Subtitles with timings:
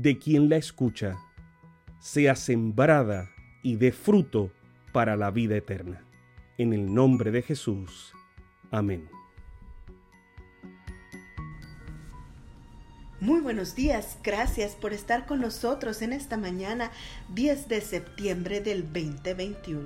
[0.00, 1.18] de quien la escucha,
[1.98, 3.30] sea sembrada
[3.64, 4.52] y dé fruto
[4.92, 6.04] para la vida eterna.
[6.56, 8.12] En el nombre de Jesús.
[8.70, 9.08] Amén.
[13.20, 16.92] Muy buenos días, gracias por estar con nosotros en esta mañana
[17.34, 19.82] 10 de septiembre del 2021.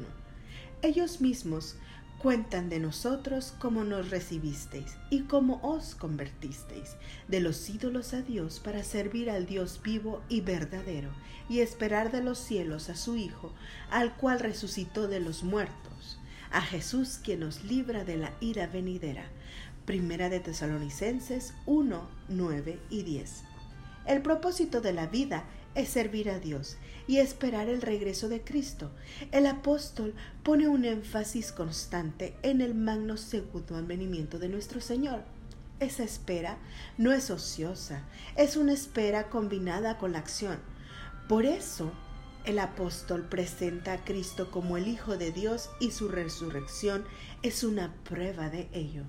[0.83, 1.79] Ellos mismos
[2.23, 6.95] cuentan de nosotros cómo nos recibisteis y cómo os convertisteis
[7.27, 11.11] de los ídolos a Dios para servir al Dios vivo y verdadero
[11.49, 13.53] y esperar de los cielos a su Hijo,
[13.91, 16.21] al cual resucitó de los muertos,
[16.53, 19.25] a Jesús quien nos libra de la ira venidera.
[19.85, 23.43] Primera de Tesalonicenses 1, 9 y 10.
[24.07, 25.43] El propósito de la vida
[25.75, 28.91] es servir a Dios y esperar el regreso de Cristo.
[29.31, 35.23] El apóstol pone un énfasis constante en el magno segundo advenimiento de nuestro Señor.
[35.81, 36.59] Esa espera
[36.97, 38.05] no es ociosa,
[38.37, 40.61] es una espera combinada con la acción.
[41.29, 41.93] Por eso,
[42.45, 47.05] el apóstol presenta a Cristo como el Hijo de Dios y su resurrección
[47.43, 49.05] es una prueba de ello.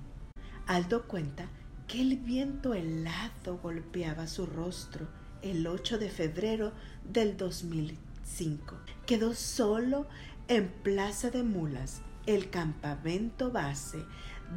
[0.66, 1.48] Aldo cuenta
[1.86, 5.06] que el viento helado golpeaba su rostro
[5.44, 6.72] el 8 de febrero
[7.04, 8.76] del 2005.
[9.04, 10.06] Quedó solo
[10.48, 13.98] en Plaza de Mulas, el campamento base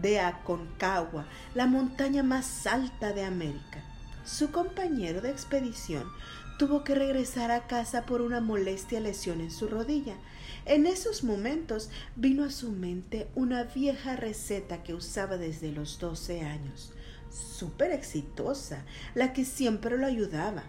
[0.01, 3.83] de Aconcagua, la montaña más alta de América.
[4.23, 6.05] Su compañero de expedición
[6.57, 10.15] tuvo que regresar a casa por una molestia lesión en su rodilla.
[10.65, 16.41] En esos momentos vino a su mente una vieja receta que usaba desde los 12
[16.41, 16.93] años,
[17.29, 20.63] súper exitosa, la que siempre lo ayudaba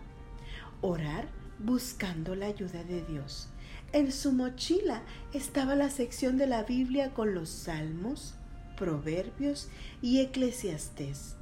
[0.81, 1.29] orar
[1.59, 3.49] buscando la ayuda de Dios.
[3.93, 5.03] En su mochila
[5.33, 8.35] estaba la sección de la Biblia con los salmos,
[8.77, 9.69] proverbios
[10.03, 11.37] y eclesiastés.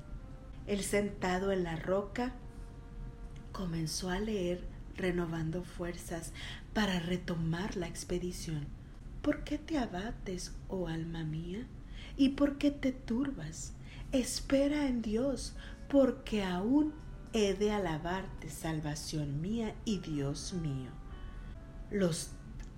[0.67, 2.35] Él sentado en la roca
[3.53, 4.65] comenzó a leer
[4.97, 6.33] renovando fuerzas
[6.73, 8.67] para retomar la expedición.
[9.23, 11.67] ¿Por qué te abates, oh alma mía?
[12.17, 13.73] ¿Y por qué te turbas?
[14.13, 15.55] Espera en Dios,
[15.89, 16.95] porque aún
[17.37, 20.89] he de alabarte, salvación mía y Dios mío.
[21.91, 22.31] Los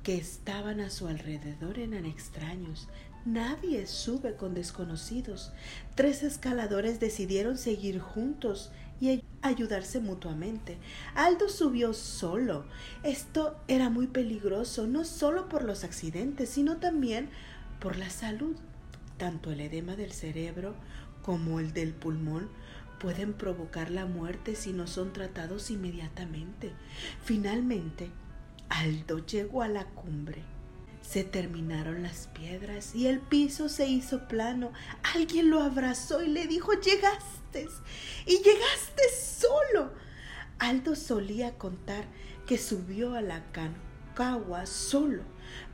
[0.02, 2.88] que estaban a su alrededor eran extraños.
[3.24, 5.52] Nadie sube con desconocidos.
[5.94, 10.76] Tres escaladores decidieron seguir juntos y ayudarse mutuamente.
[11.14, 12.64] Aldo subió solo.
[13.04, 17.30] Esto era muy peligroso, no solo por los accidentes, sino también
[17.78, 18.56] por la salud.
[19.19, 20.75] Tanto el edema del cerebro
[21.22, 22.48] como el del pulmón
[22.98, 26.72] pueden provocar la muerte si no son tratados inmediatamente.
[27.25, 28.10] Finalmente,
[28.69, 30.42] Aldo llegó a la cumbre.
[31.00, 34.72] Se terminaron las piedras y el piso se hizo plano.
[35.14, 37.69] Alguien lo abrazó y le dijo, llegaste
[38.26, 39.92] y llegaste solo.
[40.58, 42.04] Aldo solía contar
[42.47, 45.22] que subió a la Cancagua solo,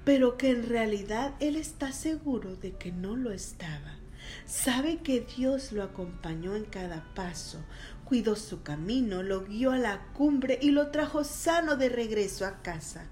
[0.05, 3.99] pero que en realidad él está seguro de que no lo estaba.
[4.47, 7.59] Sabe que Dios lo acompañó en cada paso,
[8.05, 12.63] cuidó su camino, lo guió a la cumbre y lo trajo sano de regreso a
[12.63, 13.07] casa.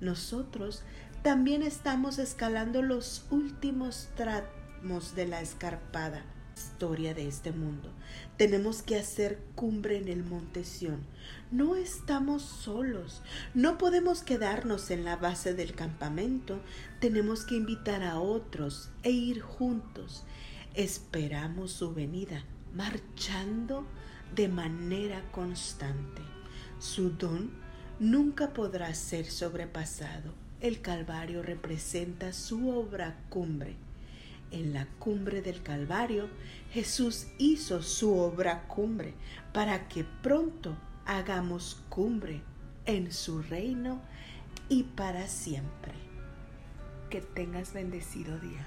[0.00, 0.82] Nosotros
[1.22, 6.24] también estamos escalando los últimos tramos de la escarpada
[6.56, 7.90] historia de este mundo.
[8.36, 11.04] Tenemos que hacer cumbre en el monte Sión.
[11.50, 13.22] No estamos solos.
[13.54, 16.60] No podemos quedarnos en la base del campamento.
[17.00, 20.24] Tenemos que invitar a otros e ir juntos
[20.74, 22.44] esperamos su venida,
[22.74, 23.86] marchando
[24.34, 26.22] de manera constante.
[26.78, 27.52] Su don
[28.00, 30.34] nunca podrá ser sobrepasado.
[30.60, 33.76] El Calvario representa su obra cumbre.
[34.50, 36.28] En la cumbre del Calvario,
[36.72, 39.14] Jesús hizo su obra cumbre
[39.52, 40.76] para que pronto
[41.06, 42.42] hagamos cumbre
[42.86, 44.00] en su reino
[44.68, 45.92] y para siempre.
[47.10, 48.66] Que tengas bendecido día.